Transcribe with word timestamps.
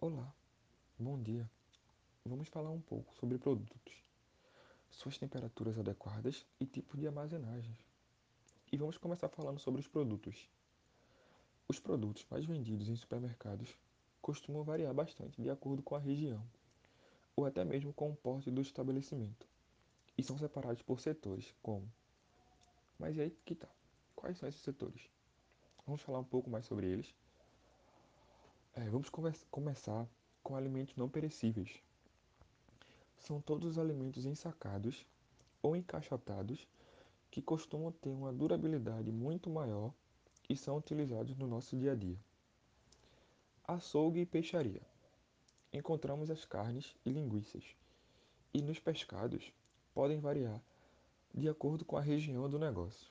Olá, 0.00 0.34
bom 0.98 1.22
dia. 1.22 1.48
Vamos 2.24 2.48
falar 2.48 2.70
um 2.70 2.80
pouco 2.80 3.14
sobre 3.14 3.38
produtos, 3.38 3.94
suas 4.90 5.16
temperaturas 5.16 5.78
adequadas 5.78 6.44
e 6.58 6.66
tipos 6.66 6.98
de 6.98 7.06
armazenagem. 7.06 7.78
E 8.72 8.76
vamos 8.76 8.98
começar 8.98 9.28
falando 9.28 9.60
sobre 9.60 9.80
os 9.80 9.86
produtos. 9.86 10.50
Os 11.68 11.78
produtos 11.78 12.26
mais 12.28 12.44
vendidos 12.44 12.88
em 12.88 12.96
supermercados 12.96 13.72
costumam 14.20 14.64
variar 14.64 14.92
bastante 14.92 15.40
de 15.40 15.48
acordo 15.48 15.80
com 15.80 15.94
a 15.94 16.00
região, 16.00 16.44
ou 17.36 17.46
até 17.46 17.64
mesmo 17.64 17.92
com 17.92 18.10
o 18.10 18.16
porte 18.16 18.50
do 18.50 18.60
estabelecimento, 18.60 19.46
e 20.18 20.24
são 20.24 20.36
separados 20.36 20.82
por 20.82 20.98
setores, 20.98 21.54
como. 21.62 21.88
Mas 22.98 23.16
e 23.16 23.20
aí 23.20 23.30
que 23.44 23.54
tá? 23.54 23.68
Quais 24.16 24.36
são 24.38 24.48
esses 24.48 24.62
setores? 24.62 25.08
Vamos 25.90 26.02
falar 26.02 26.20
um 26.20 26.24
pouco 26.24 26.48
mais 26.48 26.64
sobre 26.66 26.86
eles. 26.86 27.12
É, 28.76 28.88
vamos 28.88 29.10
começar 29.50 30.06
com 30.40 30.54
alimentos 30.54 30.94
não 30.94 31.08
perecíveis. 31.08 31.82
São 33.18 33.40
todos 33.40 33.72
os 33.72 33.76
alimentos 33.76 34.24
ensacados 34.24 35.04
ou 35.60 35.74
encaixotados 35.74 36.64
que 37.28 37.42
costumam 37.42 37.90
ter 37.90 38.10
uma 38.10 38.32
durabilidade 38.32 39.10
muito 39.10 39.50
maior 39.50 39.92
e 40.48 40.56
são 40.56 40.76
utilizados 40.76 41.36
no 41.36 41.48
nosso 41.48 41.76
dia 41.76 41.90
a 41.90 41.96
dia. 41.96 42.20
Açougue 43.66 44.20
e 44.20 44.26
peixaria. 44.26 44.82
Encontramos 45.72 46.30
as 46.30 46.44
carnes 46.44 46.94
e 47.04 47.10
linguiças. 47.10 47.64
E 48.54 48.62
nos 48.62 48.78
pescados 48.78 49.52
podem 49.92 50.20
variar 50.20 50.62
de 51.34 51.48
acordo 51.48 51.84
com 51.84 51.96
a 51.96 52.00
região 52.00 52.48
do 52.48 52.60
negócio. 52.60 53.08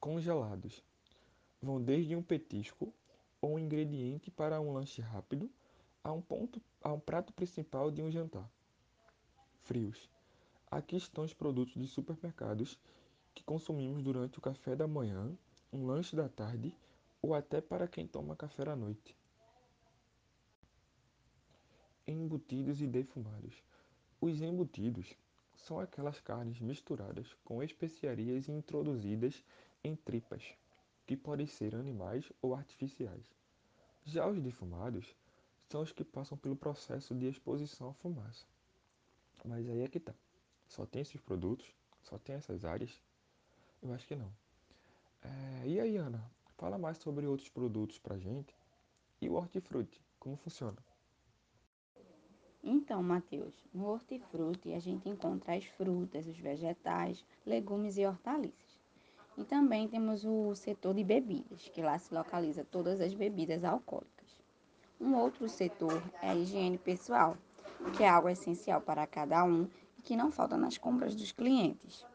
Congelados. 0.00 0.82
Vão 1.66 1.82
desde 1.82 2.14
um 2.14 2.22
petisco 2.22 2.94
ou 3.40 3.54
um 3.54 3.58
ingrediente 3.58 4.30
para 4.30 4.60
um 4.60 4.72
lanche 4.72 5.02
rápido 5.02 5.50
a 6.04 6.12
um, 6.12 6.22
ponto, 6.22 6.62
a 6.80 6.92
um 6.92 7.00
prato 7.00 7.32
principal 7.32 7.90
de 7.90 8.00
um 8.00 8.08
jantar. 8.08 8.48
Frios. 9.64 10.08
Aqui 10.70 10.94
estão 10.94 11.24
os 11.24 11.34
produtos 11.34 11.74
de 11.74 11.88
supermercados 11.88 12.78
que 13.34 13.42
consumimos 13.42 14.00
durante 14.00 14.38
o 14.38 14.40
café 14.40 14.76
da 14.76 14.86
manhã, 14.86 15.36
um 15.72 15.84
lanche 15.84 16.14
da 16.14 16.28
tarde 16.28 16.72
ou 17.20 17.34
até 17.34 17.60
para 17.60 17.88
quem 17.88 18.06
toma 18.06 18.36
café 18.36 18.62
à 18.70 18.76
noite. 18.76 19.16
Embutidos 22.06 22.80
e 22.80 22.86
defumados. 22.86 23.56
Os 24.20 24.40
embutidos 24.40 25.16
são 25.56 25.80
aquelas 25.80 26.20
carnes 26.20 26.60
misturadas 26.60 27.34
com 27.42 27.60
especiarias 27.60 28.48
introduzidas 28.48 29.42
em 29.82 29.96
tripas, 29.96 30.54
que 31.06 31.16
podem 31.16 31.46
ser 31.46 31.74
animais 31.74 32.30
ou 32.42 32.54
artificiais. 32.54 33.24
Já 34.04 34.26
os 34.26 34.40
defumados 34.40 35.14
são 35.68 35.82
os 35.82 35.92
que 35.92 36.04
passam 36.04 36.36
pelo 36.36 36.56
processo 36.56 37.14
de 37.14 37.26
exposição 37.26 37.90
à 37.90 37.94
fumaça. 37.94 38.46
Mas 39.44 39.68
aí 39.68 39.80
é 39.80 39.88
que 39.88 40.00
tá. 40.00 40.14
Só 40.66 40.84
tem 40.84 41.02
esses 41.02 41.20
produtos? 41.20 41.66
Só 42.02 42.18
tem 42.18 42.36
essas 42.36 42.64
áreas? 42.64 43.00
Eu 43.82 43.92
acho 43.92 44.06
que 44.06 44.16
não. 44.16 44.32
É, 45.22 45.68
e 45.68 45.80
aí, 45.80 45.96
Ana? 45.96 46.22
Fala 46.56 46.78
mais 46.78 46.98
sobre 46.98 47.26
outros 47.26 47.48
produtos 47.48 47.98
pra 47.98 48.18
gente. 48.18 48.54
E 49.20 49.28
o 49.28 49.34
hortifruti, 49.34 50.00
como 50.18 50.36
funciona? 50.36 50.78
Então, 52.62 53.02
Matheus, 53.02 53.54
no 53.72 53.86
hortifruti 53.86 54.72
a 54.72 54.80
gente 54.80 55.08
encontra 55.08 55.54
as 55.54 55.64
frutas, 55.64 56.26
os 56.26 56.36
vegetais, 56.36 57.24
legumes 57.44 57.96
e 57.96 58.04
hortaliças. 58.04 58.65
E 59.38 59.44
também 59.44 59.86
temos 59.86 60.24
o 60.24 60.54
setor 60.54 60.94
de 60.94 61.04
bebidas, 61.04 61.68
que 61.68 61.82
lá 61.82 61.98
se 61.98 62.14
localiza 62.14 62.64
todas 62.64 63.00
as 63.00 63.12
bebidas 63.12 63.64
alcoólicas. 63.64 64.16
Um 64.98 65.14
outro 65.14 65.46
setor 65.46 66.02
é 66.22 66.30
a 66.30 66.34
higiene 66.34 66.78
pessoal, 66.78 67.36
que 67.94 68.02
é 68.02 68.08
algo 68.08 68.30
essencial 68.30 68.80
para 68.80 69.06
cada 69.06 69.44
um 69.44 69.68
e 69.98 70.02
que 70.02 70.16
não 70.16 70.32
falta 70.32 70.56
nas 70.56 70.78
compras 70.78 71.14
dos 71.14 71.32
clientes. 71.32 72.06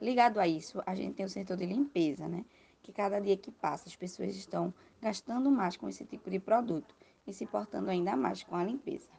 Ligado 0.00 0.40
a 0.40 0.48
isso, 0.48 0.82
a 0.86 0.94
gente 0.94 1.14
tem 1.14 1.26
o 1.26 1.28
setor 1.28 1.58
de 1.58 1.66
limpeza, 1.66 2.26
né? 2.26 2.46
Que 2.82 2.92
cada 2.92 3.20
dia 3.20 3.36
que 3.36 3.50
passa 3.50 3.88
as 3.88 3.94
pessoas 3.96 4.34
estão 4.34 4.72
gastando 5.02 5.50
mais 5.50 5.76
com 5.76 5.86
esse 5.86 6.06
tipo 6.06 6.30
de 6.30 6.38
produto 6.38 6.94
e 7.26 7.32
se 7.32 7.44
portando 7.44 7.90
ainda 7.90 8.16
mais 8.16 8.42
com 8.42 8.56
a 8.56 8.64
limpeza. 8.64 9.10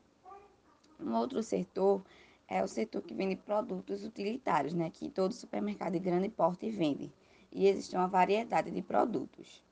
Um 0.99 1.13
outro 1.13 1.43
setor 1.43 2.03
é 2.47 2.63
o 2.63 2.67
setor 2.67 3.03
que 3.03 3.13
vende 3.13 3.35
produtos 3.35 4.03
utilitários, 4.03 4.73
né? 4.73 4.89
Que 4.89 5.11
todo 5.11 5.31
supermercado 5.31 5.93
de 5.93 5.99
grande 5.99 6.29
porte 6.29 6.71
vende 6.71 7.11
e 7.55 7.69
existe 7.69 7.95
uma 7.95 8.07
variedade 8.07 8.69
de 8.69 8.81
produtos. 8.81 9.63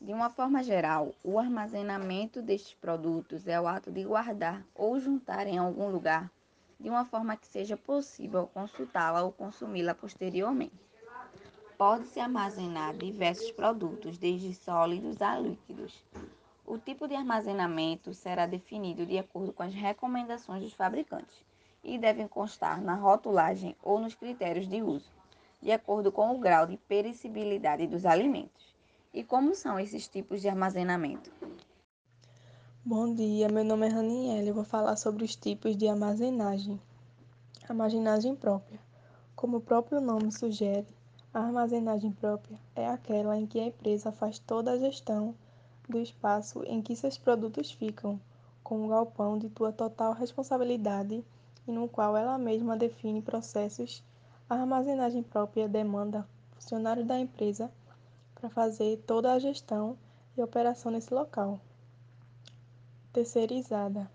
De 0.00 0.12
uma 0.12 0.30
forma 0.30 0.62
geral, 0.62 1.12
o 1.24 1.40
armazenamento 1.40 2.40
destes 2.40 2.74
produtos 2.74 3.48
é 3.48 3.60
o 3.60 3.66
ato 3.66 3.90
de 3.90 4.04
guardar 4.04 4.64
ou 4.76 5.00
juntar 5.00 5.48
em 5.48 5.58
algum 5.58 5.88
lugar 5.88 6.30
de 6.78 6.88
uma 6.88 7.04
forma 7.04 7.36
que 7.36 7.48
seja 7.48 7.76
possível 7.76 8.46
consultá-la 8.54 9.22
ou 9.22 9.32
consumi-la 9.32 9.92
posteriormente. 9.92 10.78
Pode-se 11.76 12.20
armazenar 12.20 12.96
diversos 12.96 13.50
produtos, 13.50 14.16
desde 14.16 14.54
sólidos 14.54 15.20
a 15.20 15.36
líquidos. 15.36 16.04
O 16.64 16.78
tipo 16.78 17.08
de 17.08 17.16
armazenamento 17.16 18.14
será 18.14 18.46
definido 18.46 19.04
de 19.04 19.18
acordo 19.18 19.52
com 19.52 19.64
as 19.64 19.74
recomendações 19.74 20.62
dos 20.62 20.74
fabricantes 20.74 21.44
e 21.82 21.98
devem 21.98 22.28
constar 22.28 22.80
na 22.80 22.94
rotulagem 22.94 23.74
ou 23.82 23.98
nos 23.98 24.14
critérios 24.14 24.68
de 24.68 24.80
uso 24.80 25.13
de 25.64 25.72
acordo 25.72 26.12
com 26.12 26.30
o 26.34 26.38
grau 26.38 26.66
de 26.66 26.76
perecibilidade 26.76 27.86
dos 27.86 28.04
alimentos. 28.04 28.74
E 29.14 29.24
como 29.24 29.54
são 29.54 29.80
esses 29.80 30.06
tipos 30.06 30.42
de 30.42 30.48
armazenamento? 30.48 31.32
Bom 32.84 33.14
dia, 33.14 33.48
meu 33.48 33.64
nome 33.64 33.86
é 33.86 33.88
Raniele. 33.88 34.48
Eu 34.48 34.54
vou 34.54 34.64
falar 34.64 34.94
sobre 34.96 35.24
os 35.24 35.34
tipos 35.34 35.74
de 35.74 35.88
armazenagem. 35.88 36.78
Armazenagem 37.66 38.36
própria. 38.36 38.78
Como 39.34 39.56
o 39.56 39.60
próprio 39.62 40.02
nome 40.02 40.30
sugere, 40.30 40.86
a 41.32 41.40
armazenagem 41.40 42.12
própria 42.12 42.58
é 42.76 42.86
aquela 42.86 43.34
em 43.38 43.46
que 43.46 43.58
a 43.58 43.64
empresa 43.64 44.12
faz 44.12 44.38
toda 44.38 44.72
a 44.72 44.78
gestão 44.78 45.34
do 45.88 45.98
espaço 45.98 46.62
em 46.64 46.82
que 46.82 46.94
seus 46.94 47.16
produtos 47.16 47.72
ficam, 47.72 48.20
com 48.62 48.84
um 48.84 48.88
galpão 48.88 49.38
de 49.38 49.48
tua 49.48 49.72
total 49.72 50.12
responsabilidade 50.12 51.24
e 51.66 51.72
no 51.72 51.88
qual 51.88 52.14
ela 52.18 52.36
mesma 52.36 52.76
define 52.76 53.22
processos 53.22 54.04
a 54.48 54.56
armazenagem 54.56 55.22
própria 55.22 55.68
demanda 55.68 56.26
funcionários 56.52 57.06
da 57.06 57.18
empresa 57.18 57.70
para 58.34 58.48
fazer 58.48 59.02
toda 59.06 59.32
a 59.32 59.38
gestão 59.38 59.96
e 60.36 60.42
operação 60.42 60.90
nesse 60.92 61.12
local. 61.12 61.60
Terceirizada. 63.12 64.10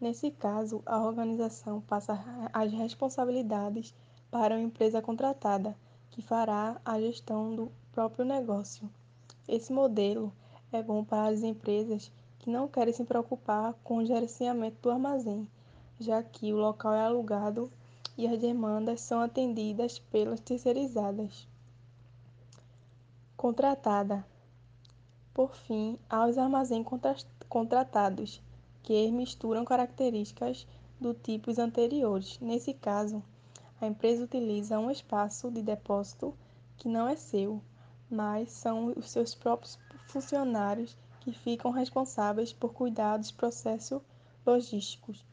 Nesse 0.00 0.30
caso, 0.30 0.82
a 0.84 0.98
organização 0.98 1.80
passa 1.80 2.18
as 2.52 2.72
responsabilidades 2.72 3.94
para 4.30 4.54
uma 4.56 4.62
empresa 4.62 5.00
contratada, 5.00 5.76
que 6.10 6.22
fará 6.22 6.80
a 6.84 7.00
gestão 7.00 7.54
do 7.54 7.70
próprio 7.92 8.24
negócio. 8.24 8.90
Esse 9.46 9.72
modelo 9.72 10.32
é 10.72 10.82
bom 10.82 11.04
para 11.04 11.30
as 11.30 11.42
empresas 11.42 12.10
que 12.38 12.50
não 12.50 12.66
querem 12.66 12.92
se 12.92 13.04
preocupar 13.04 13.74
com 13.84 13.98
o 13.98 14.04
gerenciamento 14.04 14.78
do 14.82 14.90
armazém, 14.90 15.48
já 16.00 16.22
que 16.22 16.52
o 16.52 16.56
local 16.56 16.94
é 16.94 17.00
alugado 17.02 17.70
e 18.16 18.26
as 18.26 18.38
demandas 18.38 19.00
são 19.00 19.20
atendidas 19.20 19.98
pelas 19.98 20.40
terceirizadas. 20.40 21.48
Contratada. 23.36 24.24
Por 25.34 25.54
fim, 25.54 25.98
há 26.08 26.26
os 26.26 26.36
armazéns 26.36 26.86
contratados, 27.48 28.42
que 28.82 29.10
misturam 29.10 29.64
características 29.64 30.66
do 31.00 31.14
tipos 31.14 31.58
anteriores. 31.58 32.38
Nesse 32.40 32.74
caso, 32.74 33.22
a 33.80 33.86
empresa 33.86 34.24
utiliza 34.24 34.78
um 34.78 34.90
espaço 34.90 35.50
de 35.50 35.62
depósito 35.62 36.34
que 36.76 36.88
não 36.88 37.08
é 37.08 37.16
seu, 37.16 37.60
mas 38.10 38.50
são 38.50 38.92
os 38.96 39.10
seus 39.10 39.34
próprios 39.34 39.78
funcionários 40.08 40.96
que 41.20 41.32
ficam 41.32 41.70
responsáveis 41.70 42.52
por 42.52 42.74
cuidar 42.74 43.16
dos 43.16 43.32
processos 43.32 44.02
logísticos. 44.44 45.24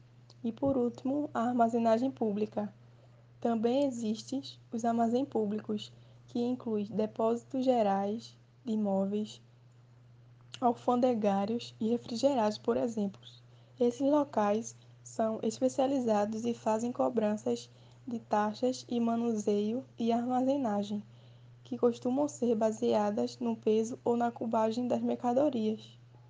E 0.44 0.51
por 0.51 0.77
último, 0.77 1.30
a 1.33 1.41
armazenagem 1.41 2.09
pública. 2.09 2.74
Também 3.41 3.86
existem 3.86 4.41
os 4.71 4.86
armazéns 4.86 5.27
públicos, 5.27 5.91
que 6.27 6.39
incluem 6.39 6.86
depósitos 6.86 7.65
gerais 7.65 8.38
de 8.63 8.74
imóveis, 8.74 9.41
alfandegários 10.62 11.75
e 11.80 11.89
refrigerados, 11.89 12.57
por 12.57 12.77
exemplo. 12.77 13.19
Esses 13.80 14.09
locais 14.09 14.75
são 15.03 15.39
especializados 15.41 16.45
e 16.45 16.53
fazem 16.53 16.92
cobranças 16.92 17.69
de 18.07 18.19
taxas 18.19 18.85
e 18.88 19.00
manuseio 19.00 19.83
e 19.97 20.12
armazenagem, 20.12 21.03
que 21.63 21.77
costumam 21.77 22.27
ser 22.27 22.56
baseadas 22.56 23.38
no 23.39 23.56
peso 23.56 24.00
ou 24.03 24.15
na 24.15 24.31
cubagem 24.31 24.88
das 24.88 25.01
mercadorias. 25.01 25.98